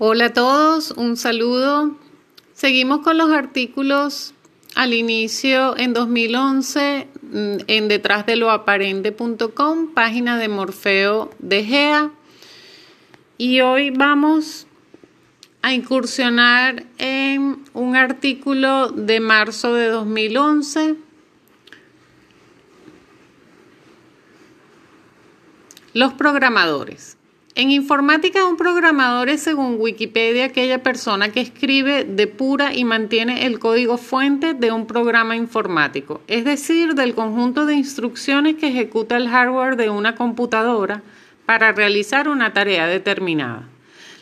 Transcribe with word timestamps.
Hola 0.00 0.26
a 0.26 0.32
todos, 0.32 0.92
un 0.92 1.16
saludo. 1.16 1.96
Seguimos 2.52 3.00
con 3.00 3.18
los 3.18 3.32
artículos 3.32 4.32
al 4.76 4.94
inicio 4.94 5.76
en 5.76 5.92
2011 5.92 7.08
mm, 7.20 7.56
en 7.66 7.88
detrás 7.88 8.24
de 8.24 8.36
lo 8.36 8.52
aparente.com, 8.52 9.94
página 9.94 10.38
de 10.38 10.46
Morfeo 10.46 11.30
de 11.40 11.64
Gea. 11.64 12.12
Y 13.38 13.60
hoy 13.60 13.90
vamos 13.90 14.68
a 15.62 15.74
incursionar 15.74 16.84
en 16.98 17.64
un 17.74 17.96
artículo 17.96 18.90
de 18.90 19.18
marzo 19.18 19.74
de 19.74 19.88
2011. 19.88 20.94
Los 25.92 26.12
programadores. 26.12 27.17
En 27.58 27.72
informática, 27.72 28.46
un 28.46 28.56
programador 28.56 29.28
es, 29.28 29.42
según 29.42 29.78
Wikipedia, 29.80 30.44
aquella 30.44 30.84
persona 30.84 31.30
que 31.30 31.40
escribe, 31.40 32.04
depura 32.04 32.72
y 32.72 32.84
mantiene 32.84 33.46
el 33.46 33.58
código 33.58 33.98
fuente 33.98 34.54
de 34.54 34.70
un 34.70 34.86
programa 34.86 35.34
informático, 35.34 36.20
es 36.28 36.44
decir, 36.44 36.94
del 36.94 37.16
conjunto 37.16 37.66
de 37.66 37.74
instrucciones 37.74 38.54
que 38.54 38.68
ejecuta 38.68 39.16
el 39.16 39.28
hardware 39.28 39.74
de 39.74 39.90
una 39.90 40.14
computadora 40.14 41.02
para 41.46 41.72
realizar 41.72 42.28
una 42.28 42.52
tarea 42.52 42.86
determinada. 42.86 43.64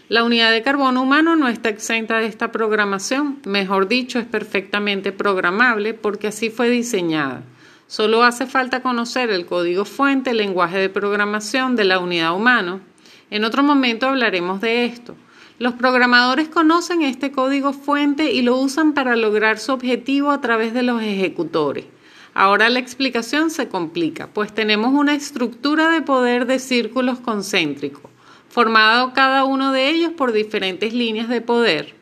La 0.08 0.24
unidad 0.24 0.50
de 0.50 0.62
carbono 0.62 1.02
humano 1.02 1.36
no 1.36 1.48
está 1.48 1.68
exenta 1.68 2.20
de 2.20 2.28
esta 2.28 2.50
programación, 2.50 3.40
mejor 3.44 3.86
dicho, 3.86 4.18
es 4.18 4.24
perfectamente 4.24 5.12
programable 5.12 5.92
porque 5.92 6.28
así 6.28 6.48
fue 6.48 6.70
diseñada. 6.70 7.42
Solo 7.86 8.24
hace 8.24 8.46
falta 8.46 8.80
conocer 8.80 9.28
el 9.28 9.44
código 9.44 9.84
fuente, 9.84 10.30
el 10.30 10.38
lenguaje 10.38 10.78
de 10.78 10.88
programación 10.88 11.76
de 11.76 11.84
la 11.84 11.98
unidad 11.98 12.34
humana 12.34 12.80
en 13.30 13.44
otro 13.44 13.62
momento 13.62 14.06
hablaremos 14.06 14.60
de 14.60 14.84
esto. 14.84 15.16
Los 15.58 15.72
programadores 15.72 16.48
conocen 16.48 17.02
este 17.02 17.32
código 17.32 17.72
fuente 17.72 18.32
y 18.32 18.42
lo 18.42 18.56
usan 18.56 18.92
para 18.92 19.16
lograr 19.16 19.58
su 19.58 19.72
objetivo 19.72 20.30
a 20.30 20.40
través 20.40 20.74
de 20.74 20.82
los 20.82 21.02
ejecutores. 21.02 21.86
Ahora 22.34 22.68
la 22.68 22.78
explicación 22.78 23.48
se 23.48 23.68
complica, 23.68 24.26
pues 24.26 24.54
tenemos 24.54 24.92
una 24.92 25.14
estructura 25.14 25.88
de 25.88 26.02
poder 26.02 26.44
de 26.44 26.58
círculos 26.58 27.18
concéntricos, 27.18 28.10
formado 28.50 29.14
cada 29.14 29.44
uno 29.44 29.72
de 29.72 29.88
ellos 29.88 30.12
por 30.12 30.32
diferentes 30.32 30.92
líneas 30.92 31.30
de 31.30 31.40
poder. 31.40 31.94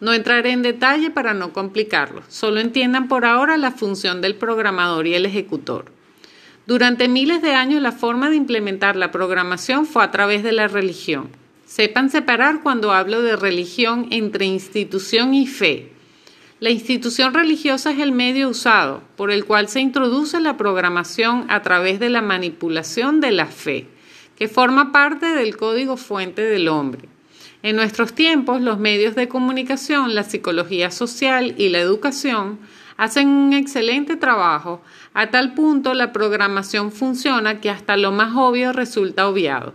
No 0.00 0.14
entraré 0.14 0.52
en 0.52 0.62
detalle 0.62 1.10
para 1.10 1.34
no 1.34 1.52
complicarlo, 1.52 2.22
solo 2.28 2.60
entiendan 2.60 3.08
por 3.08 3.26
ahora 3.26 3.58
la 3.58 3.72
función 3.72 4.22
del 4.22 4.36
programador 4.36 5.06
y 5.06 5.14
el 5.14 5.26
ejecutor. 5.26 5.95
Durante 6.66 7.06
miles 7.06 7.42
de 7.42 7.54
años 7.54 7.80
la 7.80 7.92
forma 7.92 8.28
de 8.28 8.34
implementar 8.34 8.96
la 8.96 9.12
programación 9.12 9.86
fue 9.86 10.02
a 10.02 10.10
través 10.10 10.42
de 10.42 10.50
la 10.50 10.66
religión. 10.66 11.28
Sepan 11.64 12.10
separar 12.10 12.60
cuando 12.60 12.92
hablo 12.92 13.22
de 13.22 13.36
religión 13.36 14.08
entre 14.10 14.46
institución 14.46 15.32
y 15.32 15.46
fe. 15.46 15.92
La 16.58 16.70
institución 16.70 17.34
religiosa 17.34 17.92
es 17.92 18.00
el 18.00 18.10
medio 18.10 18.48
usado 18.48 19.02
por 19.16 19.30
el 19.30 19.44
cual 19.44 19.68
se 19.68 19.78
introduce 19.78 20.40
la 20.40 20.56
programación 20.56 21.46
a 21.50 21.62
través 21.62 22.00
de 22.00 22.08
la 22.08 22.22
manipulación 22.22 23.20
de 23.20 23.30
la 23.30 23.46
fe, 23.46 23.86
que 24.34 24.48
forma 24.48 24.90
parte 24.90 25.26
del 25.26 25.56
código 25.56 25.96
fuente 25.96 26.42
del 26.42 26.66
hombre. 26.66 27.08
En 27.62 27.76
nuestros 27.76 28.12
tiempos, 28.12 28.60
los 28.60 28.78
medios 28.78 29.14
de 29.14 29.28
comunicación, 29.28 30.16
la 30.16 30.24
psicología 30.24 30.90
social 30.90 31.54
y 31.58 31.68
la 31.68 31.78
educación 31.78 32.58
hacen 32.96 33.28
un 33.28 33.52
excelente 33.52 34.16
trabajo, 34.16 34.80
a 35.14 35.30
tal 35.30 35.54
punto 35.54 35.94
la 35.94 36.12
programación 36.12 36.92
funciona 36.92 37.60
que 37.60 37.70
hasta 37.70 37.96
lo 37.96 38.12
más 38.12 38.34
obvio 38.36 38.72
resulta 38.72 39.28
obviado. 39.28 39.74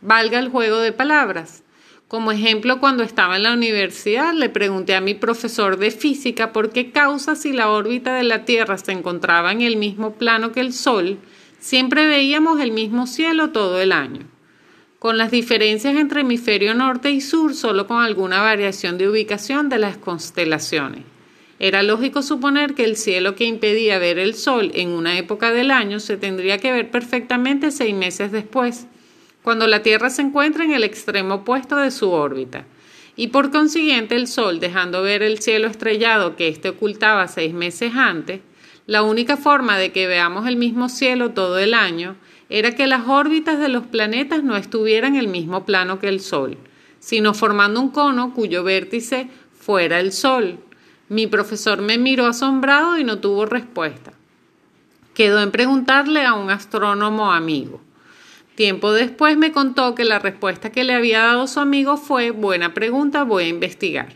Valga 0.00 0.38
el 0.38 0.48
juego 0.48 0.78
de 0.78 0.92
palabras. 0.92 1.62
Como 2.08 2.32
ejemplo, 2.32 2.80
cuando 2.80 3.02
estaba 3.02 3.36
en 3.36 3.44
la 3.44 3.52
universidad 3.52 4.32
le 4.34 4.48
pregunté 4.48 4.94
a 4.94 5.00
mi 5.00 5.14
profesor 5.14 5.76
de 5.76 5.90
física 5.90 6.52
por 6.52 6.70
qué 6.70 6.90
causa 6.90 7.36
si 7.36 7.52
la 7.52 7.70
órbita 7.70 8.14
de 8.14 8.24
la 8.24 8.44
Tierra 8.44 8.78
se 8.78 8.92
encontraba 8.92 9.52
en 9.52 9.60
el 9.62 9.76
mismo 9.76 10.14
plano 10.14 10.52
que 10.52 10.60
el 10.60 10.72
Sol, 10.72 11.18
siempre 11.58 12.06
veíamos 12.06 12.60
el 12.60 12.72
mismo 12.72 13.06
cielo 13.06 13.50
todo 13.50 13.80
el 13.80 13.92
año 13.92 14.26
con 15.00 15.16
las 15.16 15.30
diferencias 15.30 15.96
entre 15.96 16.20
hemisferio 16.20 16.74
norte 16.74 17.10
y 17.10 17.22
sur 17.22 17.54
solo 17.54 17.86
con 17.86 18.02
alguna 18.02 18.42
variación 18.42 18.98
de 18.98 19.08
ubicación 19.08 19.70
de 19.70 19.78
las 19.78 19.96
constelaciones. 19.96 21.04
Era 21.62 21.82
lógico 21.82 22.22
suponer 22.22 22.74
que 22.74 22.84
el 22.84 22.96
cielo 22.96 23.34
que 23.34 23.44
impedía 23.44 23.98
ver 23.98 24.18
el 24.18 24.34
sol 24.34 24.70
en 24.74 24.88
una 24.88 25.18
época 25.18 25.52
del 25.52 25.70
año 25.70 26.00
se 26.00 26.16
tendría 26.16 26.56
que 26.56 26.72
ver 26.72 26.90
perfectamente 26.90 27.70
seis 27.70 27.94
meses 27.94 28.32
después, 28.32 28.86
cuando 29.42 29.66
la 29.66 29.82
Tierra 29.82 30.08
se 30.08 30.22
encuentra 30.22 30.64
en 30.64 30.72
el 30.72 30.84
extremo 30.84 31.34
opuesto 31.34 31.76
de 31.76 31.90
su 31.90 32.12
órbita. 32.12 32.64
Y 33.14 33.26
por 33.26 33.50
consiguiente 33.50 34.16
el 34.16 34.26
Sol, 34.26 34.58
dejando 34.58 35.02
ver 35.02 35.22
el 35.22 35.40
cielo 35.40 35.68
estrellado 35.68 36.34
que 36.34 36.48
éste 36.48 36.70
ocultaba 36.70 37.28
seis 37.28 37.52
meses 37.52 37.92
antes, 37.94 38.40
la 38.86 39.02
única 39.02 39.36
forma 39.36 39.76
de 39.76 39.92
que 39.92 40.06
veamos 40.06 40.48
el 40.48 40.56
mismo 40.56 40.88
cielo 40.88 41.32
todo 41.32 41.58
el 41.58 41.74
año 41.74 42.16
era 42.48 42.74
que 42.74 42.86
las 42.86 43.06
órbitas 43.06 43.58
de 43.58 43.68
los 43.68 43.84
planetas 43.86 44.42
no 44.42 44.56
estuvieran 44.56 45.14
en 45.14 45.20
el 45.20 45.28
mismo 45.28 45.66
plano 45.66 45.98
que 45.98 46.08
el 46.08 46.20
Sol, 46.20 46.56
sino 47.00 47.34
formando 47.34 47.82
un 47.82 47.90
cono 47.90 48.32
cuyo 48.32 48.64
vértice 48.64 49.28
fuera 49.52 50.00
el 50.00 50.12
Sol, 50.12 50.58
mi 51.10 51.26
profesor 51.26 51.82
me 51.82 51.98
miró 51.98 52.26
asombrado 52.26 52.96
y 52.96 53.02
no 53.02 53.18
tuvo 53.18 53.44
respuesta. 53.44 54.12
Quedó 55.12 55.42
en 55.42 55.50
preguntarle 55.50 56.24
a 56.24 56.34
un 56.34 56.50
astrónomo 56.50 57.32
amigo. 57.32 57.80
Tiempo 58.54 58.92
después 58.92 59.36
me 59.36 59.50
contó 59.50 59.96
que 59.96 60.04
la 60.04 60.20
respuesta 60.20 60.70
que 60.70 60.84
le 60.84 60.94
había 60.94 61.24
dado 61.24 61.48
su 61.48 61.58
amigo 61.58 61.96
fue 61.96 62.30
buena 62.30 62.74
pregunta, 62.74 63.24
voy 63.24 63.44
a 63.44 63.48
investigar. 63.48 64.14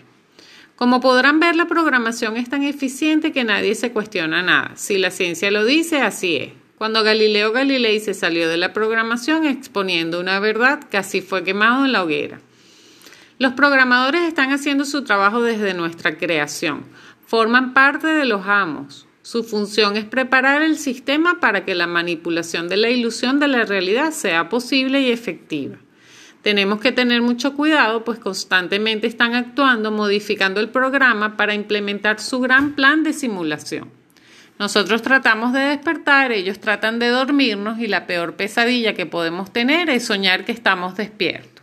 Como 0.77 1.01
podrán 1.01 1.41
ver, 1.41 1.57
la 1.57 1.67
programación 1.67 2.37
es 2.37 2.49
tan 2.49 2.63
eficiente 2.63 3.33
que 3.33 3.43
nadie 3.43 3.75
se 3.75 3.91
cuestiona 3.91 4.43
nada. 4.43 4.71
Si 4.77 4.97
la 4.97 5.11
ciencia 5.11 5.51
lo 5.51 5.65
dice, 5.65 6.01
así 6.01 6.37
es. 6.37 6.53
Cuando 6.79 7.03
Galileo 7.03 7.51
Galilei 7.51 7.99
se 7.99 8.15
salió 8.15 8.49
de 8.49 8.57
la 8.57 8.73
programación 8.73 9.47
exponiendo 9.47 10.21
una 10.21 10.39
verdad, 10.39 10.81
casi 10.91 11.23
fue 11.23 11.43
quemado 11.43 11.85
en 11.85 11.93
la 11.93 12.05
hoguera. 12.05 12.41
Los 13.37 13.55
programadores 13.55 14.23
están 14.23 14.53
haciendo 14.53 14.85
su 14.85 15.03
trabajo 15.03 15.43
desde 15.43 15.75
nuestra 15.75 16.17
creación. 16.19 16.85
Forman 17.27 17.75
parte 17.75 18.07
de 18.07 18.27
los 18.27 18.47
amos. 18.47 19.09
Su 19.23 19.43
función 19.43 19.97
es 19.97 20.05
preparar 20.05 20.63
el 20.63 20.79
sistema 20.79 21.41
para 21.41 21.65
que 21.65 21.75
la 21.75 21.89
manipulación 21.89 22.69
de 22.69 22.77
la 22.77 22.91
ilusión 22.91 23.41
de 23.41 23.49
la 23.49 23.65
realidad 23.65 24.13
sea 24.13 24.49
posible 24.49 25.01
y 25.01 25.11
efectiva. 25.11 25.79
Tenemos 26.43 26.79
que 26.79 26.93
tener 26.93 27.23
mucho 27.23 27.55
cuidado, 27.55 28.05
pues 28.05 28.21
constantemente 28.21 29.09
están 29.09 29.35
actuando, 29.35 29.91
modificando 29.91 30.61
el 30.61 30.69
programa 30.69 31.37
para 31.37 31.55
implementar 31.55 32.21
su 32.21 32.39
gran 32.39 32.75
plan 32.75 33.03
de 33.03 33.15
simulación. 33.15 33.91
Nosotros 34.61 35.03
tratamos 35.03 35.53
de 35.53 35.61
despertar, 35.61 36.31
ellos 36.31 36.61
tratan 36.61 37.01
de 37.01 37.09
dormirnos 37.09 37.81
y 37.81 37.89
la 37.89 38.07
peor 38.07 38.37
pesadilla 38.37 38.95
que 38.95 39.07
podemos 39.07 39.53
tener 39.53 39.91
es 39.91 40.05
soñar 40.05 40.45
que 40.45 40.53
estamos 40.53 40.97
despiertos. 40.97 41.54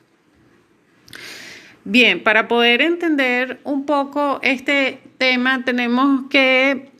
Bien, 1.84 2.24
para 2.24 2.47
poder 2.47 2.81
entender 2.81 3.59
un 3.64 3.86
poco 3.86 4.40
este 4.44 5.00
tema 5.18 5.66
tenemos 5.66 6.30
que 6.30 6.92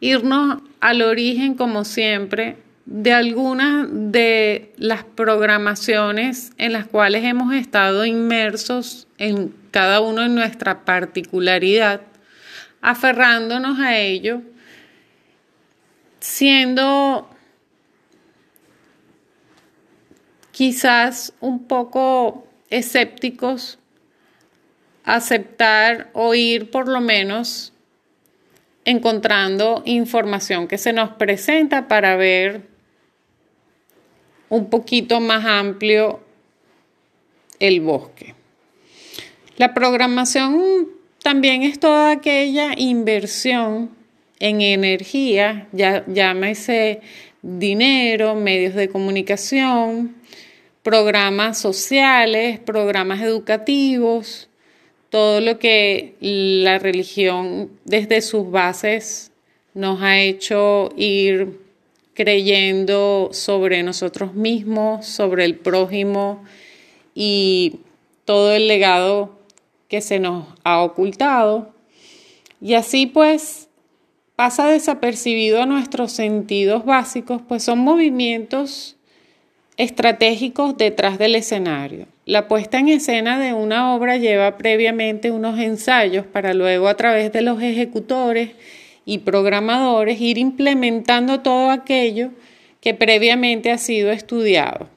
irnos 0.00 0.60
al 0.80 1.00
origen, 1.00 1.54
como 1.54 1.84
siempre, 1.84 2.58
de 2.84 3.12
algunas 3.12 3.86
de 3.90 4.74
las 4.76 5.04
programaciones 5.04 6.52
en 6.58 6.74
las 6.74 6.86
cuales 6.86 7.24
hemos 7.24 7.54
estado 7.54 8.04
inmersos 8.04 9.08
en 9.16 9.54
cada 9.70 10.00
uno 10.00 10.22
en 10.22 10.34
nuestra 10.34 10.84
particularidad, 10.84 12.02
aferrándonos 12.82 13.78
a 13.78 13.96
ello, 13.96 14.42
siendo 16.20 17.30
quizás 20.50 21.32
un 21.40 21.66
poco 21.66 22.48
escépticos 22.72 23.78
aceptar 25.04 26.10
o 26.12 26.34
ir 26.34 26.70
por 26.70 26.88
lo 26.88 27.00
menos 27.00 27.72
encontrando 28.84 29.82
información 29.84 30.66
que 30.66 30.78
se 30.78 30.92
nos 30.92 31.10
presenta 31.10 31.86
para 31.88 32.16
ver 32.16 32.62
un 34.48 34.68
poquito 34.70 35.20
más 35.20 35.44
amplio 35.44 36.20
el 37.58 37.80
bosque. 37.80 38.34
La 39.56 39.74
programación 39.74 40.88
también 41.22 41.62
es 41.62 41.78
toda 41.78 42.10
aquella 42.10 42.72
inversión 42.76 43.90
en 44.40 44.60
energía, 44.60 45.68
ya, 45.72 46.04
llámese 46.08 47.00
dinero, 47.42 48.34
medios 48.34 48.74
de 48.74 48.88
comunicación, 48.88 50.16
programas 50.82 51.58
sociales, 51.58 52.58
programas 52.58 53.20
educativos, 53.22 54.48
todo 55.10 55.40
lo 55.40 55.58
que 55.58 56.16
la 56.20 56.78
religión 56.78 57.70
desde 57.84 58.20
sus 58.20 58.50
bases 58.50 59.30
nos 59.74 60.02
ha 60.02 60.20
hecho 60.20 60.90
ir 60.96 61.60
creyendo 62.14 63.30
sobre 63.32 63.82
nosotros 63.82 64.34
mismos, 64.34 65.06
sobre 65.06 65.44
el 65.44 65.56
prójimo 65.56 66.44
y 67.14 67.80
todo 68.24 68.52
el 68.54 68.68
legado 68.68 69.38
que 69.88 70.00
se 70.00 70.18
nos 70.18 70.46
ha 70.64 70.82
ocultado. 70.82 71.74
Y 72.60 72.74
así 72.74 73.06
pues 73.06 73.68
pasa 74.36 74.66
desapercibido 74.66 75.62
a 75.62 75.66
nuestros 75.66 76.12
sentidos 76.12 76.84
básicos, 76.84 77.42
pues 77.46 77.62
son 77.62 77.78
movimientos 77.78 78.96
estratégicos 79.82 80.76
detrás 80.76 81.18
del 81.18 81.34
escenario. 81.34 82.06
La 82.24 82.46
puesta 82.46 82.78
en 82.78 82.88
escena 82.88 83.38
de 83.38 83.52
una 83.52 83.94
obra 83.94 84.16
lleva 84.16 84.56
previamente 84.56 85.30
unos 85.30 85.58
ensayos 85.58 86.24
para 86.24 86.54
luego 86.54 86.88
a 86.88 86.96
través 86.96 87.32
de 87.32 87.42
los 87.42 87.60
ejecutores 87.60 88.50
y 89.04 89.18
programadores 89.18 90.20
ir 90.20 90.38
implementando 90.38 91.40
todo 91.40 91.70
aquello 91.70 92.30
que 92.80 92.94
previamente 92.94 93.72
ha 93.72 93.78
sido 93.78 94.12
estudiado, 94.12 94.88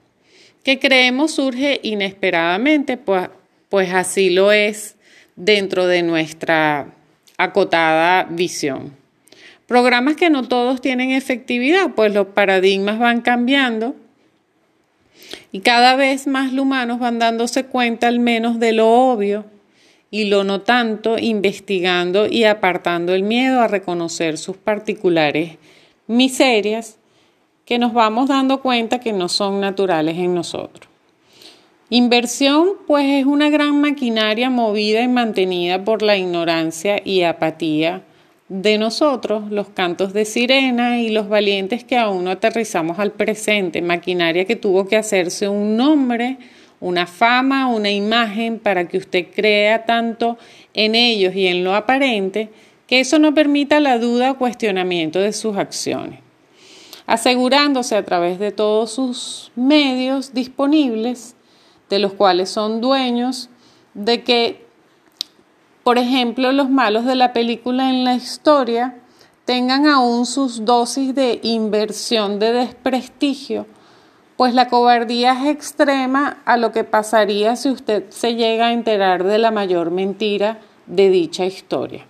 que 0.63 0.77
creemos 0.77 1.31
surge 1.31 1.79
inesperadamente, 1.81 2.97
pues, 2.97 3.29
pues 3.69 3.91
así 3.91 4.29
lo 4.29 4.51
es 4.51 4.95
dentro 5.35 5.87
de 5.87 6.03
nuestra 6.03 6.93
acotada 7.37 8.27
visión. 8.29 8.93
Programas 9.67 10.15
que 10.15 10.29
no 10.29 10.47
todos 10.47 10.79
tienen 10.79 11.09
efectividad, 11.09 11.91
pues 11.95 12.13
los 12.13 12.27
paradigmas 12.27 12.99
van 12.99 13.21
cambiando 13.21 13.95
y 15.55 15.61
cada 15.61 15.95
vez 15.95 16.27
más 16.27 16.51
los 16.51 16.63
humanos 16.63 16.99
van 16.99 17.17
dándose 17.17 17.63
cuenta 17.63 18.09
al 18.09 18.19
menos 18.19 18.59
de 18.59 18.73
lo 18.73 18.89
obvio 18.89 19.45
y 20.11 20.25
lo 20.25 20.43
no 20.43 20.59
tanto, 20.59 21.17
investigando 21.17 22.27
y 22.27 22.43
apartando 22.43 23.13
el 23.13 23.23
miedo 23.23 23.61
a 23.61 23.69
reconocer 23.69 24.37
sus 24.37 24.57
particulares 24.57 25.57
miserias 26.07 26.97
que 27.63 27.79
nos 27.79 27.93
vamos 27.93 28.27
dando 28.27 28.61
cuenta 28.61 28.99
que 28.99 29.13
no 29.13 29.29
son 29.29 29.61
naturales 29.61 30.17
en 30.17 30.35
nosotros. 30.35 30.91
Inversión, 31.89 32.71
pues 32.85 33.05
es 33.05 33.25
una 33.25 33.49
gran 33.49 33.79
maquinaria 33.79 34.49
movida 34.49 35.03
y 35.03 35.07
mantenida 35.07 35.85
por 35.85 36.01
la 36.01 36.17
ignorancia 36.17 37.01
y 37.01 37.21
apatía 37.21 38.01
de 38.47 38.77
nosotros, 38.77 39.51
los 39.51 39.69
cantos 39.69 40.13
de 40.13 40.23
sirena 40.25 40.99
y 40.99 41.09
los 41.09 41.27
valientes 41.27 41.83
que 41.83 41.97
aún 41.97 42.25
no 42.25 42.31
aterrizamos 42.31 42.99
al 42.99 43.11
presente, 43.11 43.81
maquinaria 43.81 44.45
que 44.45 44.55
tuvo 44.55 44.87
que 44.87 44.97
hacerse 44.97 45.47
un 45.47 45.75
nombre, 45.75 46.37
una 46.79 47.07
fama, 47.07 47.67
una 47.67 47.89
imagen 47.89 48.59
para 48.59 48.87
que 48.87 48.97
usted 48.97 49.27
crea 49.33 49.85
tanto 49.85 50.37
en 50.75 50.93
ellos 50.93 51.35
y 51.35 51.47
en 51.47 51.63
lo 51.63 51.73
aparente, 51.73 52.49
que 52.85 52.99
eso 52.99 53.17
no 53.17 53.33
permita 53.33 53.79
la 53.79 53.97
duda 53.97 54.31
o 54.31 54.37
cuestionamiento 54.37 55.19
de 55.19 55.33
sus 55.33 55.57
acciones, 55.57 56.19
asegurándose 57.07 57.95
a 57.95 58.05
través 58.05 58.37
de 58.37 58.51
todos 58.51 58.91
sus 58.91 59.51
medios 59.55 60.35
disponibles, 60.35 61.35
de 61.89 61.97
los 61.97 62.13
cuales 62.13 62.49
son 62.49 62.79
dueños, 62.79 63.49
de 63.95 64.23
que 64.23 64.64
por 65.85 65.99
ejemplo, 65.99 66.51
los 66.51 66.71
malos 66.71 67.05
de 67.05 67.13
la 67.13 67.31
película 67.31 67.91
en 67.91 68.05
la 68.05 68.15
historia 68.15 68.95
tengan 69.45 69.85
aún 69.85 70.25
sus 70.25 70.65
dosis 70.65 71.13
de 71.13 71.39
inversión 71.43 72.39
de 72.39 72.53
desprestigio, 72.53 73.67
pues 74.35 74.55
la 74.55 74.67
cobardía 74.67 75.33
es 75.33 75.47
extrema 75.47 76.41
a 76.43 76.57
lo 76.57 76.71
que 76.71 76.85
pasaría 76.85 77.55
si 77.55 77.69
usted 77.69 78.05
se 78.09 78.33
llega 78.33 78.65
a 78.65 78.73
enterar 78.73 79.25
de 79.25 79.37
la 79.37 79.51
mayor 79.51 79.91
mentira 79.91 80.59
de 80.87 81.11
dicha 81.11 81.45
historia. 81.45 82.07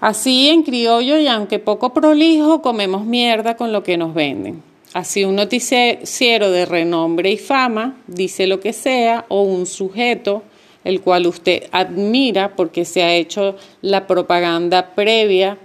Así 0.00 0.48
en 0.48 0.62
criollo 0.62 1.18
y 1.18 1.28
aunque 1.28 1.58
poco 1.58 1.92
prolijo, 1.92 2.62
comemos 2.62 3.04
mierda 3.04 3.58
con 3.58 3.72
lo 3.72 3.82
que 3.82 3.98
nos 3.98 4.14
venden. 4.14 4.62
Así 4.94 5.26
un 5.26 5.36
noticiero 5.36 6.50
de 6.50 6.64
renombre 6.64 7.30
y 7.30 7.36
fama 7.36 7.98
dice 8.06 8.46
lo 8.46 8.60
que 8.60 8.72
sea 8.72 9.26
o 9.28 9.42
un 9.42 9.66
sujeto 9.66 10.44
el 10.84 11.00
cual 11.00 11.26
usted 11.26 11.64
admira 11.72 12.54
porque 12.54 12.84
se 12.84 13.02
ha 13.02 13.14
hecho 13.14 13.56
la 13.82 14.06
propaganda 14.06 14.94
previa 14.94 15.58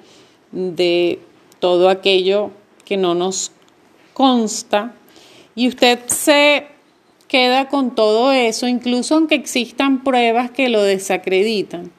de 0.51 1.19
todo 1.59 1.89
aquello 1.89 2.51
que 2.85 2.97
no 2.97 3.13
nos 3.13 3.51
consta 4.13 4.95
y 5.55 5.67
usted 5.67 5.99
se 6.07 6.67
queda 7.27 7.67
con 7.67 7.95
todo 7.95 8.31
eso, 8.31 8.67
incluso 8.67 9.15
aunque 9.15 9.35
existan 9.35 10.03
pruebas 10.03 10.51
que 10.51 10.69
lo 10.69 10.81
desacreditan. 10.81 11.91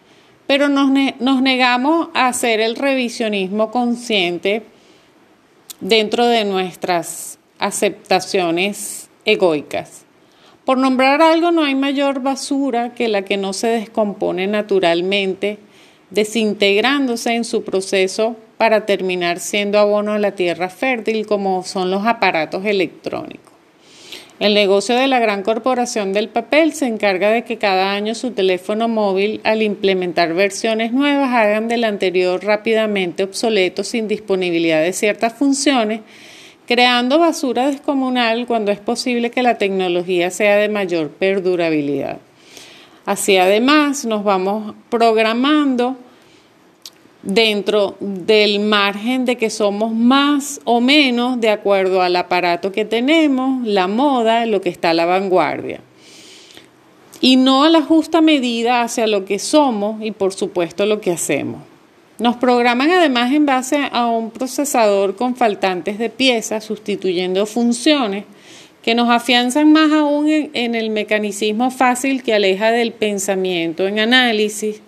Pero 0.47 0.69
nos, 0.69 0.91
negamos 0.91 2.09
a 2.13 2.27
hacer 2.27 2.61
el 2.61 2.75
revisionismo 2.75 3.71
consciente 3.71 4.65
dentro 5.81 6.27
de 6.27 6.45
nuestras 6.45 7.39
aceptaciones 7.59 9.09
egoicas. 9.25 10.05
Por 10.71 10.79
nombrar 10.79 11.21
algo, 11.21 11.51
no 11.51 11.65
hay 11.65 11.75
mayor 11.75 12.21
basura 12.23 12.95
que 12.95 13.09
la 13.09 13.23
que 13.23 13.37
no 13.37 13.53
se 13.53 13.67
descompone 13.67 14.47
naturalmente, 14.47 15.59
desintegrándose 16.11 17.35
en 17.35 17.43
su 17.43 17.65
proceso 17.65 18.37
para 18.57 18.87
terminar 18.87 19.41
siendo 19.41 19.81
abono 19.81 20.13
a 20.13 20.21
la 20.21 20.37
tierra 20.37 20.69
fértil 20.69 21.27
como 21.27 21.65
son 21.65 21.91
los 21.91 22.07
aparatos 22.07 22.65
electrónicos. 22.65 23.53
El 24.39 24.55
negocio 24.55 24.95
de 24.95 25.09
la 25.09 25.19
gran 25.19 25.43
corporación 25.43 26.13
del 26.13 26.29
papel 26.29 26.73
se 26.73 26.87
encarga 26.87 27.33
de 27.33 27.43
que 27.43 27.59
cada 27.59 27.91
año 27.91 28.15
su 28.15 28.31
teléfono 28.31 28.87
móvil, 28.87 29.41
al 29.43 29.63
implementar 29.63 30.35
versiones 30.35 30.93
nuevas, 30.93 31.31
hagan 31.31 31.67
del 31.67 31.83
anterior 31.83 32.45
rápidamente 32.45 33.25
obsoleto 33.25 33.83
sin 33.83 34.07
disponibilidad 34.07 34.83
de 34.83 34.93
ciertas 34.93 35.33
funciones 35.33 36.03
creando 36.71 37.19
basura 37.19 37.67
descomunal 37.67 38.47
cuando 38.47 38.71
es 38.71 38.79
posible 38.79 39.33
que 39.33 39.43
la 39.43 39.59
tecnología 39.59 40.31
sea 40.31 40.55
de 40.55 40.69
mayor 40.69 41.09
perdurabilidad. 41.09 42.19
Así 43.05 43.37
además 43.39 44.05
nos 44.05 44.23
vamos 44.23 44.77
programando 44.89 45.97
dentro 47.25 47.97
del 47.99 48.61
margen 48.61 49.25
de 49.25 49.37
que 49.37 49.51
somos 49.51 49.93
más 49.93 50.61
o 50.63 50.81
menos 50.81 51.41
de 51.41 51.51
acuerdo 51.51 52.03
al 52.03 52.15
aparato 52.15 52.71
que 52.71 52.85
tenemos, 52.85 53.67
la 53.67 53.89
moda, 53.89 54.47
lo 54.47 54.61
que 54.61 54.69
está 54.69 54.91
a 54.91 54.95
la 54.95 55.07
vanguardia. 55.07 55.81
Y 57.21 57.35
no 57.35 57.65
a 57.65 57.69
la 57.69 57.83
justa 57.83 58.21
medida 58.21 58.83
hacia 58.83 59.09
lo 59.09 59.25
que 59.25 59.41
somos 59.41 60.01
y 60.05 60.13
por 60.13 60.33
supuesto 60.33 60.87
lo 60.87 61.01
que 61.01 61.11
hacemos. 61.11 61.63
Nos 62.21 62.37
programan 62.37 62.91
además 62.91 63.33
en 63.33 63.47
base 63.47 63.79
a 63.91 64.07
un 64.07 64.31
procesador 64.31 65.17
con 65.17 65.37
faltantes 65.37 65.99
de 65.99 66.11
piezas, 66.11 66.63
sustituyendo 66.63 67.47
funciones 67.47 68.25
que 68.83 68.95
nos 68.95 69.09
afianzan 69.09 69.73
más 69.73 69.91
aún 69.91 70.51
en, 70.53 70.75
el 70.75 70.91
mecanismo 70.91 71.71
fácil 71.71 72.23
que 72.23 72.35
aleja 72.35 72.73
del 72.73 72.93
pensamiento 72.93 73.87
en 73.87 74.01
análisis, 74.01 74.83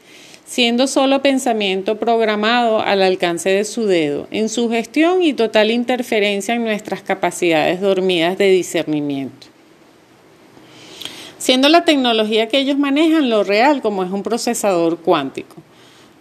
siendo 0.45 0.87
solo 0.87 1.23
pensamiento 1.23 1.99
programado 1.99 2.83
al 2.83 3.00
alcance 3.00 3.49
de 3.49 3.64
su 3.64 3.87
dedo, 3.87 4.28
en 4.30 4.50
su 4.50 4.68
gestión 4.68 5.23
y 5.23 5.33
total 5.33 5.71
interferencia 5.71 6.54
en 6.54 6.64
nuestras 6.64 7.00
capacidades 7.00 7.80
dormidas 7.80 8.37
de 8.37 8.50
discernimiento. 8.50 9.47
Siendo 11.38 11.71
la 11.71 11.87
tecnología 11.87 12.49
que 12.49 12.59
ellos 12.59 12.76
manejan 12.76 13.30
lo 13.30 13.42
real 13.42 13.80
como 13.80 14.04
es 14.04 14.11
un 14.11 14.23
procesador 14.23 14.99
cuántico 14.99 15.62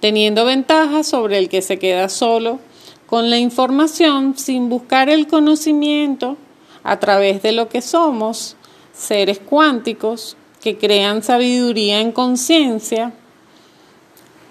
teniendo 0.01 0.43
ventajas 0.43 1.07
sobre 1.07 1.37
el 1.37 1.47
que 1.47 1.61
se 1.61 1.79
queda 1.79 2.09
solo 2.09 2.59
con 3.05 3.29
la 3.29 3.37
información 3.37 4.37
sin 4.37 4.67
buscar 4.67 5.09
el 5.09 5.27
conocimiento 5.27 6.37
a 6.83 6.99
través 6.99 7.41
de 7.41 7.51
lo 7.51 7.69
que 7.69 7.81
somos, 7.81 8.55
seres 8.93 9.39
cuánticos 9.39 10.35
que 10.61 10.77
crean 10.77 11.23
sabiduría 11.23 11.99
en 11.99 12.11
conciencia, 12.11 13.13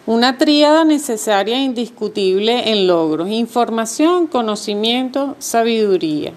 una 0.06 0.38
tríada 0.38 0.84
necesaria 0.84 1.56
e 1.56 1.62
indiscutible 1.62 2.70
en 2.70 2.86
logros, 2.86 3.28
información, 3.28 4.26
conocimiento, 4.26 5.36
sabiduría, 5.38 6.32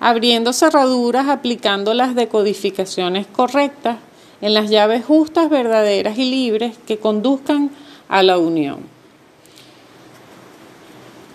abriendo 0.00 0.52
cerraduras 0.52 1.28
aplicando 1.28 1.94
las 1.94 2.14
decodificaciones 2.14 3.26
correctas 3.26 3.98
en 4.40 4.54
las 4.54 4.70
llaves 4.70 5.04
justas, 5.04 5.50
verdaderas 5.50 6.16
y 6.18 6.30
libres 6.30 6.76
que 6.86 6.98
conduzcan 6.98 7.70
a 8.08 8.22
la 8.22 8.38
unión. 8.38 8.80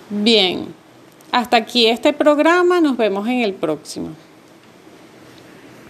Bien, 0.10 0.74
hasta 1.32 1.58
aquí 1.58 1.88
este 1.88 2.13
programa, 2.13 2.82
nos 2.82 2.98
vemos 2.98 3.27
en 3.27 3.42
el 3.42 3.53
próximo. 3.53 4.10